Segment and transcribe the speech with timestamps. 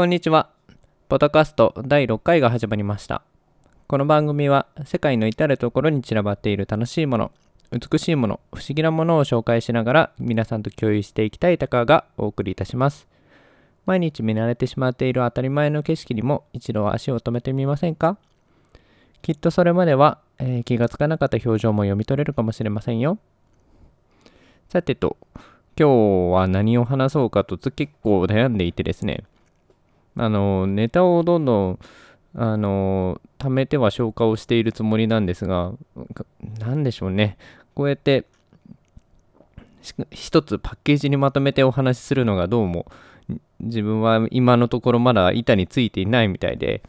[0.00, 0.48] こんにちは。
[1.10, 3.20] ポッドキャスト第6回が始まりました。
[3.86, 7.32] この番組は世界の至るところに散らばっている楽しいもの、
[7.70, 13.06] 美しいもの、不思議なものを紹介しながら皆さんと共有していきたい高がお送りいたします。
[13.84, 18.16] 毎日見慣れてしまっている当たり前の景色にも一度足を止めてみませんか？
[19.20, 23.18] きっとそれまでは、えー気がつかなかった表情も読み取れるかもしれませんよ。
[24.70, 25.18] さてと、
[25.78, 29.24] 今日は何を話そうかと結構悩んでいてですね、
[30.20, 31.78] あの、ネタをどんどん、
[32.34, 35.72] あの、貯めては消化をしているつもりなんですが、
[36.12, 36.26] か
[36.58, 37.38] なんでしょうね。
[37.74, 38.26] こうやって、
[40.10, 42.84] 一つパッケージにまとめてお話しするのがどうも、
[43.60, 46.82] 自分は今のところまだ板についていないみたいで、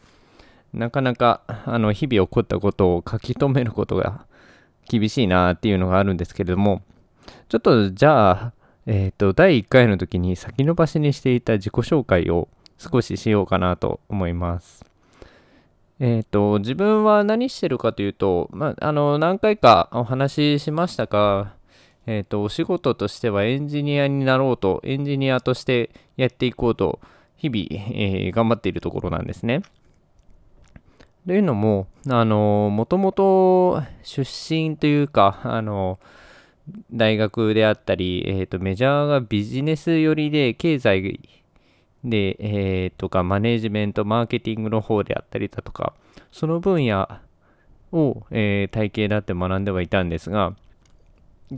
[0.74, 4.26] なかなか、あの、日々起こったことを書き留めることが
[4.86, 6.82] 厳しいなっていうのがあるんですけれども、
[7.48, 8.52] ちょっとじゃあ、
[8.84, 12.48] えっ、と、第1回の時に先延ばしにしていた自己紹介を
[12.82, 14.84] 少ししようかなと思います。
[16.00, 21.54] えっ、と、自分は何してるかというと、まあ、あの、何回かお話ししましたが、
[22.06, 26.98] えっ、と、お仕事としてはエンジニアになろうと、エンジニアとしてやっていこうと、
[27.36, 29.62] 日々、えー頑張っているところなんですね。
[31.26, 36.00] というのも、あの、もともと出身というか、あの、
[36.92, 41.20] 大学であったり、えー、とメジャーがビジネス寄りで経済
[42.04, 45.94] で、えー、とかマネジメントマーケティングの方であったりだとか
[46.30, 47.08] その分野
[47.92, 50.54] を、えー体系だって学んではいたんですが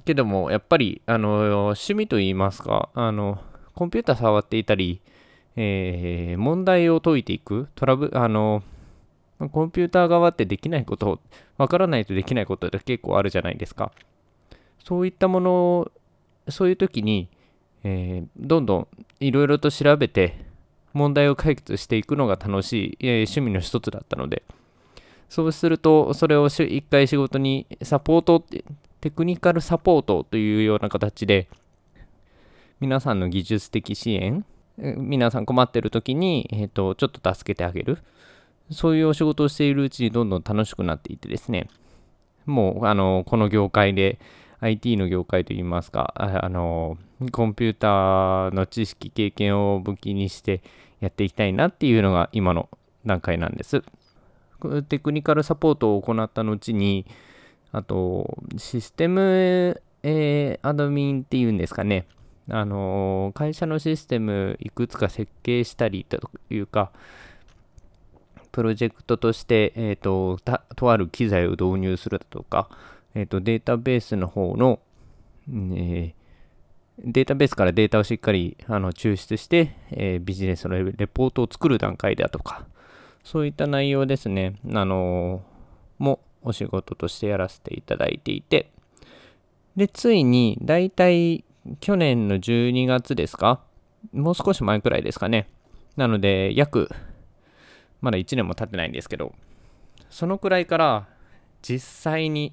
[0.05, 3.41] けどもやっぱりあの趣味といいますかあの
[3.75, 5.01] コンピューター触っていたり、
[5.57, 8.63] えー問題を解いていくトラブあの
[9.39, 11.21] コンピューター側ってできないこと
[11.57, 13.93] わからないとできないことって結構あるじゃないですか。
[14.85, 15.93] そういったものを、
[16.49, 17.29] そういう時に、
[17.85, 18.89] えーどんどん
[19.21, 20.37] いろいろと調べて、
[20.93, 24.43] 問題を解決していくのが楽しい、えー趣味の一つだったので、
[25.29, 28.45] そうすると、それを一回仕事にサポート、
[29.01, 31.49] テクニカルサポートというような形で、
[32.81, 34.45] 皆さんの技術的支援、
[34.79, 37.99] 皆さん困ってる時に、えーと、ちょっと助けてあげる。
[38.71, 41.69] そういうお仕事をしているうちにどんどん楽しくなっていってですね、
[42.47, 44.19] もう、あの、この業界で、
[44.65, 46.97] IT の業界といいますか、あの、
[47.33, 50.63] コンピューターの知識、経験を武器にして
[51.01, 52.71] やっていきたいなっていうのが今の
[53.05, 53.83] 段階なんです。
[54.89, 57.05] テクニカルサポートを行った後に、
[57.73, 62.07] あと、システム、えーアドミンっていうんですかね。
[62.49, 66.91] あの、会社のシステムいくつか設計したりというか、
[68.53, 72.69] プロジェクトとして、えーと、たとある機材を導入するだとか、
[73.15, 74.81] えーと、データベースの方の、
[75.49, 76.25] えー
[76.97, 82.67] データベースからデータをしっかりあの抽出して、えービジネスのレポートを作る段階だとか、
[83.25, 85.43] そういった内容ですね、あの
[85.99, 88.71] もお仕事としてやらせていただいていて、
[89.77, 91.45] で、ついに、だいたい
[91.81, 93.61] 去年の12月ですか
[94.13, 95.49] もう少し前くらいですかね。
[95.97, 96.91] なので、約、
[98.01, 99.35] まだ1年も経ってないんですけど、
[100.11, 101.09] そのくらいから、
[101.63, 102.53] 実際に、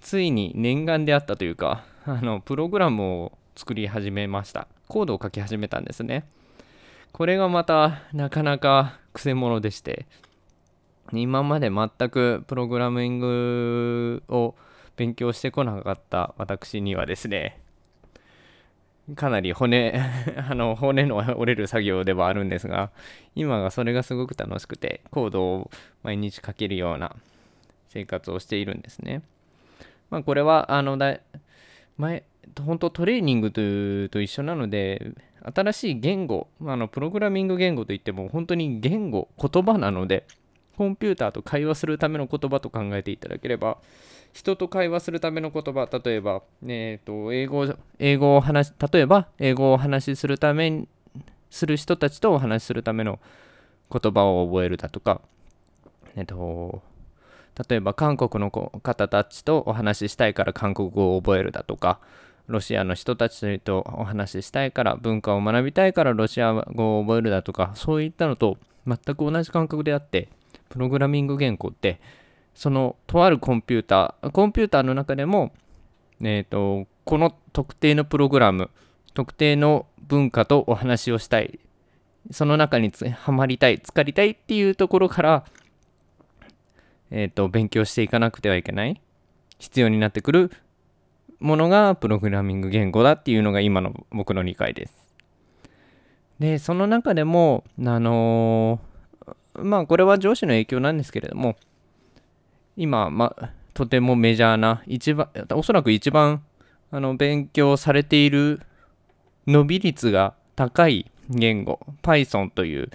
[0.00, 4.66] ついに念願であったというか、あの、プログラムを作り始めました。
[4.88, 6.24] コードを書き始めたんですね。
[7.12, 10.06] これがまた、なかなかくせ者でして、
[11.12, 14.54] 今まで全くプログラミングを
[14.96, 17.60] 勉強してこなかった私にはですね、
[19.16, 20.00] かなり骨、
[20.48, 22.90] あの、骨の折れる作業ではあるんですが、
[23.34, 25.70] 今がそれがすごく楽しくて、コードを
[26.02, 27.14] 毎日書けるような
[27.88, 29.22] 生活をしているんですね。
[30.10, 31.20] まあ、これは、あの、だ
[31.96, 32.24] 前、
[32.58, 35.12] 本当トレーニングとと一緒なので、
[35.42, 40.26] 新しい言語、まあの、プログラミング言語といっても、本当に言語、言葉なので、
[40.76, 43.78] コンピューターと会話するための言葉と考えていただければ、
[44.32, 47.66] 人と会話するための言葉、例えば、えーと英語、
[47.98, 50.88] 英語を話、例えば、英語をお話しするために、
[51.50, 53.18] する人たちとお話しするための
[53.90, 55.20] 言葉を覚えるだとか、
[56.16, 56.82] えっ、と、
[57.68, 62.00] 例えば韓国の方たちとお話ししたいから韓国語を覚えるだとか、
[62.46, 70.28] ロシアの人たちとお話ししたいから文化を学びたいからロシア語を覚えるだとか、そういったのと全く同じ感覚であって、
[70.68, 72.00] プログラミング言語って、
[72.54, 75.52] そのとあるコンピューター、コンピューターの中でも、
[76.20, 78.70] えー、とこの特定のプログラム、
[79.14, 81.60] 特定の文化とお話をしたい、
[82.30, 85.44] その中につはまりたい、浸かりたいっていうところから、
[87.10, 89.00] えー、と勉強していかなくてはいけない、
[89.58, 90.50] 必要になってくる
[91.38, 94.94] ものがプログラミング言語だっていうのが今の僕の理解です。
[96.38, 98.90] で、その中でも、あのー
[99.62, 101.56] まあ、これは上司の影響なんですけれども、
[102.76, 103.34] 今、ま、
[103.74, 106.42] とてもメジャーな、一番、おそらく一番、
[106.90, 108.60] あの、勉強されている
[109.46, 112.90] 伸び率が高い言語、Python という、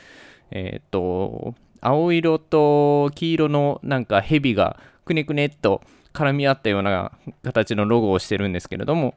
[0.51, 5.81] えっ、と、青色と黄色のなんか蛇がくねくねっと
[6.13, 7.11] 絡み合ったような
[7.43, 9.13] 形のロゴをしてるんですけれども、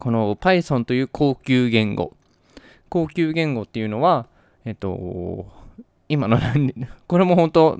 [0.00, 2.16] この Python という高級言語、
[2.88, 4.26] 高級言語っていうのは、
[4.64, 5.46] えっと、
[6.08, 6.38] 今の、
[7.06, 7.78] これも本当、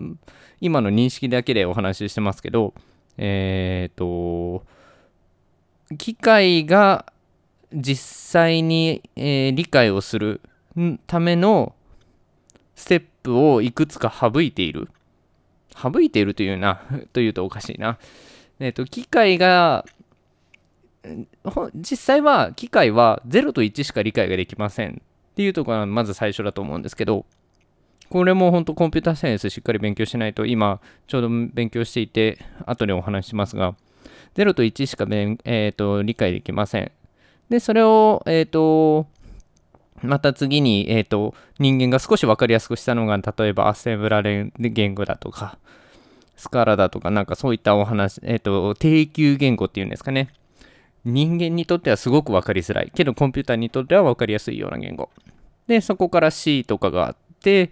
[0.60, 2.74] 今の認識だけでお話ししてますけど、
[3.16, 4.64] えっと、
[5.98, 7.12] 機械が
[7.72, 10.40] 実際に、えー理解をする
[11.08, 11.74] ための
[12.76, 14.88] ステップをいくつか省いている。
[15.74, 16.82] 省いているというな、
[17.12, 17.98] というとおかしいな。
[18.60, 19.84] えっ、と、機械が、
[21.74, 27.26] 実際は機械は0と1しか理解ができませんっていうところがまず最初だと思うんですけど、
[28.08, 33.74] これも本当コンピューターサイエンスしっかり勉強しないと、今ちょうど勉強していて、後でお話ししますが、
[34.36, 36.92] 0と1しか、えーと理解できません。
[37.50, 39.06] で、それを、えっ、と、
[40.04, 45.58] また次に、えーと、人間が少し分かりやすくしたのが、例えばアセブラレン言語だとか、
[46.36, 50.30] スカラだとか、なんかそういったお話、えっ、と、低級言語っていうんですかね。
[51.04, 52.90] 人間にとってはすごく分かりづらい。
[52.94, 55.10] けど、コンピューターにとっては分かりやすいような言語。
[55.66, 57.70] で、そこから C とかがあって、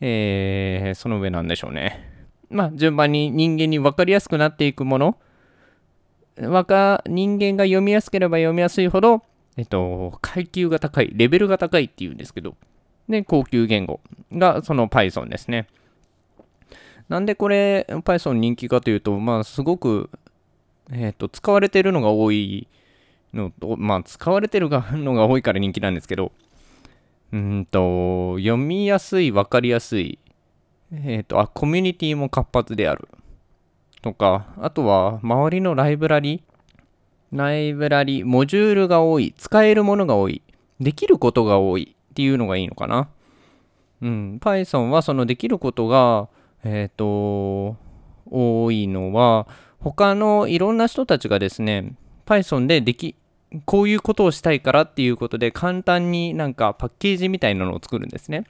[0.00, 2.10] えーその上なんでしょうね。
[2.50, 5.16] まあ、順番に人間に分かりやすくなっていくもの、
[6.40, 9.22] わか人間が読みやすければ読みやすいほど、
[9.56, 12.56] えっと、階級が高い、レベルが高いっていうんですけど、
[13.08, 14.00] で、高級言語
[14.32, 15.68] がその Python ですね。
[17.08, 20.08] なんでこれ Python 人気かというと、まあ、すごく、
[20.90, 22.68] えっと、使われてるのが多い
[23.34, 26.32] のと、まあ、使われてる のが多いから人気なんですけど、
[27.32, 30.18] うんと、読みやすい、わかりやすい、
[30.92, 33.08] えっと、あ、コミュニティも活発である。
[34.02, 36.42] とか、あとは周りのライブラリ、
[37.32, 40.42] ライブラリ、モジュールが多い、使えるものが多い、
[40.80, 43.08] できることが多いっていうのがいいのかな。
[44.02, 46.28] うん、Python はそのできることが、
[46.64, 47.76] えっ、と、
[48.30, 49.46] 多いのは、
[49.80, 51.94] 他のいろんな人たちがですね、
[52.26, 53.16] Python ででき、
[53.64, 58.44] こういうことをしたいからっていうことで簡単になんかパッケージみたいなのを作るんですね。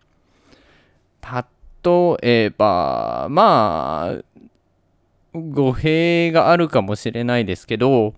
[1.85, 4.43] 例えば、まあ、
[5.35, 8.14] 語弊があるかもしれないですけど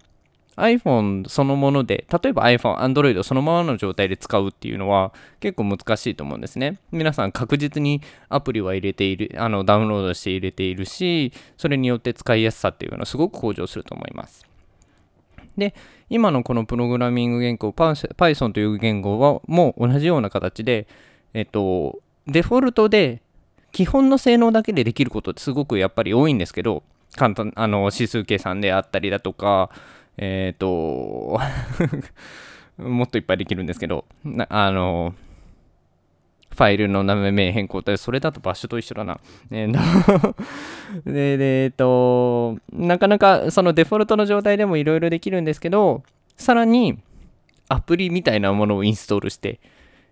[0.57, 6.79] iPhone そのもので例えば iPhone、Android そのままの状態で使うっていうのは結構難しいと思うんですね。
[6.93, 14.47] 皆さん確実にアプリは入れているあのダウンロードして入れているしそれによって使いやすさっていうのはすごく向上すると思います。
[15.57, 15.75] で
[16.11, 20.87] 今のこのプログラミング言語 Python という言語はもう同じような形で
[21.33, 23.23] えっとデフォルトで
[23.73, 26.85] 基本の性能だけでできることってすごくやっぱり多いんですけど
[27.17, 29.71] 簡単あの指数計算であったりだとか
[30.17, 31.39] えっ、と
[32.79, 34.05] もっといっぱいできるんですけど
[34.49, 35.15] あの
[36.51, 39.19] ファイルの名前変更ってそれだとバッシュと一緒だな。
[39.51, 40.37] えー と
[41.05, 46.05] ででえっ、となかなかそのデフォルトの状態でもいろいろできるんですけど
[46.37, 46.99] さらに
[47.69, 49.59] アプリみたいなものをインストールして、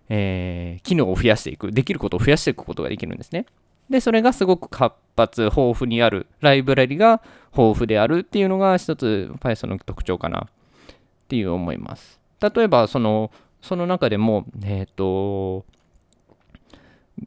[0.09, 3.45] えー機能を増やしていくできることを増やしていくことができるんですね。
[3.89, 7.21] で、それがすごく活発、豊富にある、ライブラリが
[7.55, 10.95] 豊富であるっていうのが一つ Python の特徴かなっ
[11.27, 12.19] ていう思います。
[12.41, 15.65] 例えば、その、その中でも、えっ、と、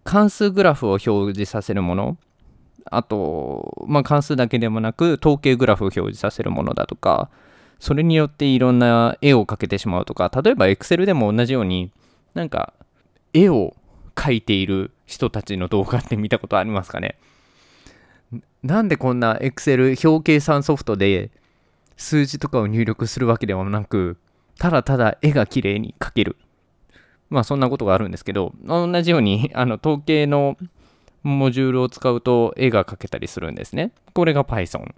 [0.05, 2.19] 関数グラフを表示させるもの、
[2.91, 7.31] あと、まあ、関数だけでもなく、統計グラフを表示させるものだとか、
[7.79, 11.91] それによっていろんな絵を描けてしまうとか、例えば Excel でも同じように、
[12.35, 12.73] なんか、
[13.33, 13.75] 絵を
[14.15, 17.17] 描いている人たちの動画って見たことありますかね？
[18.63, 21.31] なんでこんな Excel 表計算ソフトで
[21.97, 24.19] 数字とかを入力するわけではなく
[24.59, 26.37] ただただ絵が綺麗に描ける。
[27.31, 30.57] まあそんなことがあるんですけど同じようにあの統計の
[31.23, 33.93] モジュールを使うと絵が描けたりするんですね。
[34.13, 34.95] これが Python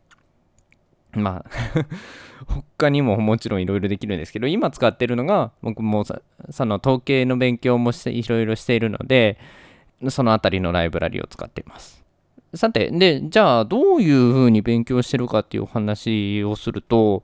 [1.12, 1.84] まあ
[2.76, 9.38] 他にももちろんいろいろできるんですけど今使ってるのが僕もその統計の勉強もしていろいろしているので
[10.08, 12.04] そのあたりのライブラリを使っています。
[12.54, 17.22] さてでじゃあどういうふうに勉強してるかっていうお話をすると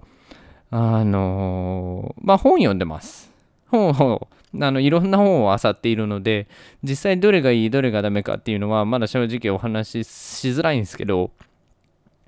[0.71, 3.33] あのまあ本読んでます。
[3.69, 4.28] 本を
[4.61, 6.47] あのいろんな本を漁っているので
[6.83, 11.31] 実際どれがいいどれがダメかっていうのはまだ正直お話ししづらいんですけど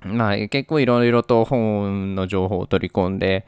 [0.04, 3.46] まあ結構いろいろと本の情報を取り込んで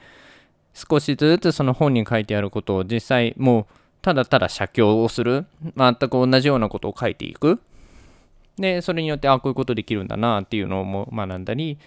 [0.74, 3.66] 少しずつその本に書いてあることを実際もう
[4.02, 5.46] ただただ写経をする。
[5.76, 7.60] 全く同じようなことを書いていく。
[8.56, 11.78] で、それによって、あ、こういうことできるんだなっていうのを学んだり、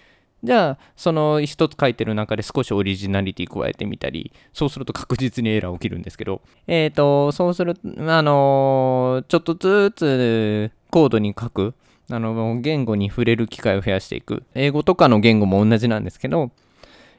[0.42, 7.76] じゃあ、その一つ書いてる中で少しオリジナリティ加えてみたり、そうすると確実にエラー起きるんですけど、えっ、ー、と、そうする、
[8.08, 11.74] あのちょっとずつコードに書く、
[12.10, 14.42] あの、言語に触れる機会を増やしていく。
[14.54, 16.50] 英語とかの言語も同じなんですけど、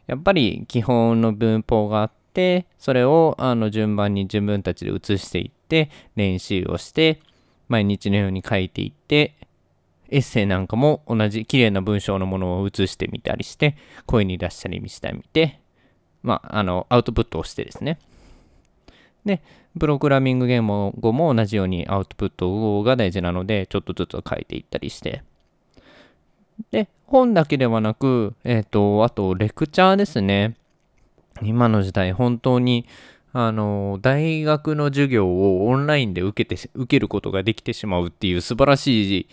[0.07, 2.22] やっぱり基本の文法があって、
[2.77, 7.19] それをあの順番に自分たちで移していって、練習をして、
[7.67, 9.35] 毎日のように書いていって、
[10.09, 13.75] エッセイなんかも同じ綺麗な文章のものを写してみたりして、
[14.05, 15.59] 声に出したり見せてみて、
[16.21, 17.99] まあ、あの、アウトプットをしてですね。
[19.25, 19.41] で、
[19.79, 25.23] プログラミング言語も同じようにアウトプットが大事なので、ちょっとずつ書いていったりして。
[26.71, 30.55] で、本だけではなく、えっ、ー、と、あと、レクチャーですね。
[31.45, 32.85] 今の時代、本当に、
[33.33, 39.27] あの、大学の授業をオンラインで受けて、受けることができてしまうっていう素晴らしい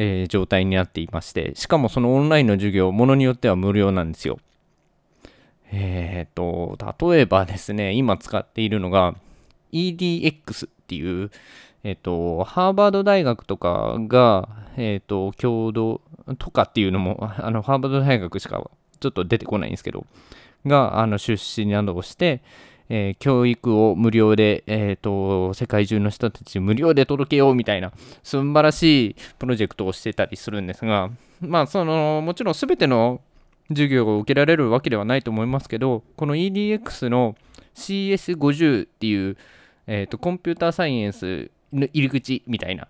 [0.00, 4.38] えー、状態になっていまして、しかもそのオンラインの授業、ものによっては無料なんですよ。
[5.72, 6.78] えっ、ー、と、
[7.10, 9.16] 例えばですね、今使っているのが
[9.72, 11.32] EDX っていう、
[11.82, 16.00] えっ、ー、と、ハーバード大学とかが、えっ、と、共同
[16.38, 20.06] とかっていうのも、あの、ハーバード大学しかちょっと出てこないんですけど、
[20.66, 22.40] が、あの、出資などをして、
[22.90, 31.10] えー、教育を無料で、えーと、世界中の人たち無料で届けようみたいな素晴らしいプロジェクトをしてたりするんですが、
[31.40, 33.20] まあ、そのもちろん全ての
[33.68, 37.36] 授業を受けられるわけではないと思いますけど、この EDX の
[37.74, 39.36] CS50 っていう、
[39.86, 42.88] えーと、コンピューターサイエンスの入り口みたいな、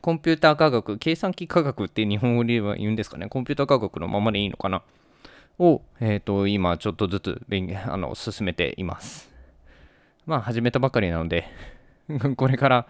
[0.00, 4.82] コンピューター科学、計算機科学って日本語では言うんですかね、コンピューター科学のままでいいのかな。
[5.58, 7.40] を、えーと、今ちょっとずつ
[7.86, 9.30] あの進めています。
[10.26, 11.46] まあ始めたばかりなので
[12.36, 12.86] これから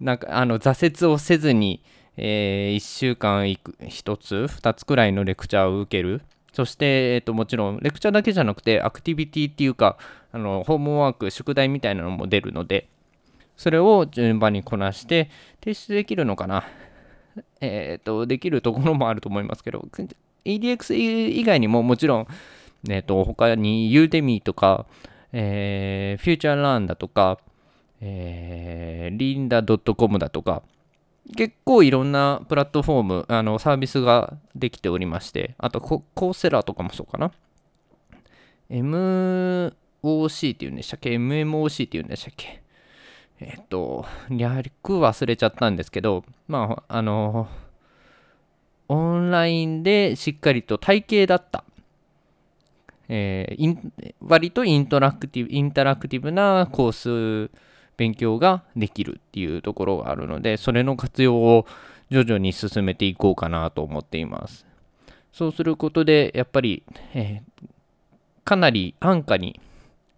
[0.00, 1.82] なんかあの挫折をせずに、
[2.16, 6.22] えー、1週間1つ2つくらいのレクチャーを受ける
[6.52, 9.98] そして、えーと、もちろんレクチャーだけじゃなくてアクティビティっていうか
[10.32, 12.88] あのホームワーク宿題みたいなのも出るので
[13.56, 16.64] それを順番にこなして提出できるのかな
[17.60, 19.86] えっ、ー、とできるところもあると思いますけど
[20.44, 22.26] EDX 以外にももちろん、
[22.88, 24.86] えっ、ー、と、他に Udemy とか、
[25.32, 27.38] えー、フューチャーランだとか、
[28.00, 30.62] えー、リンダ .com だとか、
[31.36, 37.32] 結構いろんなプラットフォーム、あの、サービスができておりまして、あとコ、コーセラーとかもそうかな。
[38.70, 42.62] MOC っていうんでしたっけ ?MMOC っていうんでしたっけ？
[43.40, 47.48] えっ、と、略忘れちゃったんですけど、まあ、あの
[48.88, 51.64] オンラインでしっかりと体系だった、
[53.08, 57.50] えー、割とインタラクティブ、インタラクティブなコース
[57.96, 61.66] 勉強ができるっていうところがあるので、それの活用を
[62.10, 64.64] 徐々に進めていこうかなと思っています。
[65.32, 66.82] そうすることで、やっぱり、
[67.14, 67.68] えー、
[68.44, 69.60] かなり安価に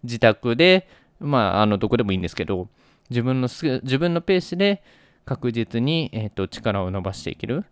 [0.03, 0.87] 自宅で、
[1.19, 2.69] まあ、あの、どこでもいいんですけど、
[3.09, 4.81] 自分の自分のペースで
[5.25, 7.65] 確実に、えーと力を伸ばしていける。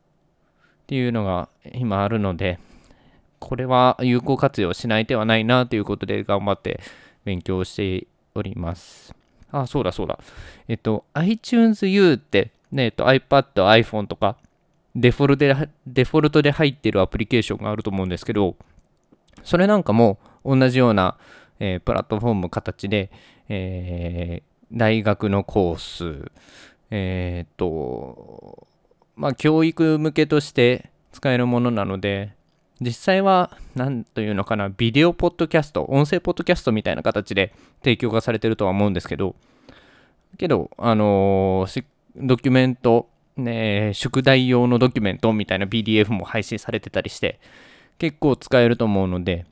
[0.89, 2.57] っていうのが今あるので、
[3.37, 6.79] これは有効活用しない手はないなということで頑張って
[7.25, 9.13] 勉強しております。
[9.51, 10.17] あ、そうだそうだ。
[10.67, 14.37] えっと、iTunes U って、ね、えっと、iPad、iPhone とか
[14.95, 18.55] デフォルトで、デフォルトで入ってるアプリケーションがあると思うんですけど、
[19.43, 21.17] それなんかも同じような、
[21.59, 23.11] えー、プラットフォーム形で、
[23.47, 26.31] えー、大学のコース、
[26.89, 28.58] えっ、と、
[29.19, 32.31] まあ、教育向けとして使えるものなので、
[32.79, 39.35] 実際は、何というのかな、ビデオポッドキャスト、音声ポッドキャストみたいな形で提供がされてるとは思うんですけど、
[40.37, 41.83] けど、あのー、
[42.15, 47.41] ドキュメント、ね、宿題用のドキュメントみたいな PDF も配信されてたりして、
[47.97, 49.45] 結構使えると思うので、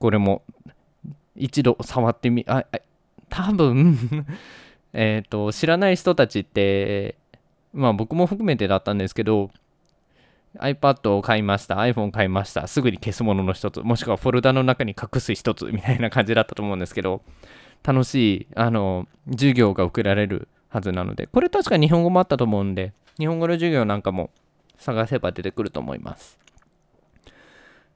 [0.00, 0.42] これも
[1.36, 2.64] 一度触ってみ、あ、
[3.28, 4.26] 多分
[4.92, 7.14] えっと、知らない人たちって、
[7.76, 9.50] まあ僕も含めてだったんですけど、
[10.58, 17.22] iPad を買いました、iPhone 買いました、すぐに消すものの一つ、もしくはフォルダの中に隠す一つみたいな感じだったと思うんですけど、
[17.84, 24.30] 楽しい、あの、授業が受けられるはずなので、これ確か日本語もあったと思うんで、日本語の授業なんかも
[24.78, 26.38] 探せば出てくると思います。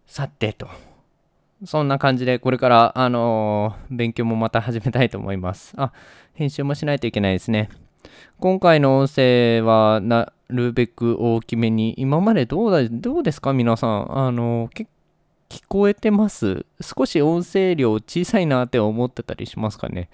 [0.06, 0.68] さてと。
[1.64, 5.74] そんな感じで、これから、あのー、勉強もまた始めたいと思います。
[5.76, 5.92] あ、
[6.34, 7.68] 編集もしないといけないですね。
[8.38, 13.52] 今回の音声はなるべく大きめに、今までどうだ、どうですか？
[13.52, 14.18] 皆さん。
[14.18, 14.68] あの、
[15.48, 16.64] 聞こえてます？
[16.80, 20.08] 少し音声量小さいなって思ってたりしますかね？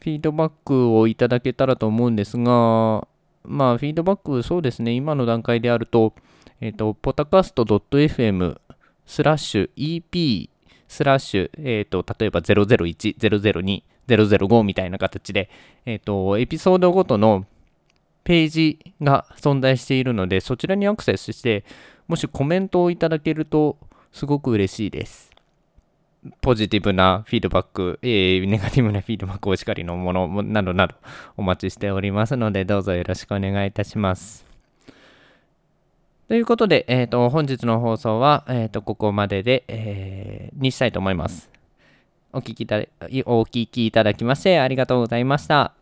[0.00, 3.06] フィードバックをいただけたらと思うんですが、
[3.44, 6.14] まあ、フィードバック、そうですね、今の段階であると、
[6.60, 8.58] えっ、ー、と、ポタカスト .fm
[9.06, 10.50] スラッシュ EP
[10.88, 15.50] スラッシュ、えっ、ー、と、例えば001、002、005みたいな形で、
[15.84, 17.44] えっ、ー、と、エピソードごとの
[18.24, 21.64] ページが存在しているので、そちらにアクセスして、
[22.08, 23.76] もしコメントをいただけると、
[24.12, 25.30] すごく嬉しいです。
[26.40, 30.96] ポジティブなフィードバック、えー、ネガティブなフィードバックお叱りのものなどなど
[31.36, 34.47] お待ちしておりますので、どうぞよろしくお願いいたします。
[36.28, 41.48] ということで、えーと、本日の放送は、えーと、ここまでで、えー、にしたいと思います。
[42.34, 42.66] お聞き
[43.24, 45.77] お聞きいただきましてありがとうございました。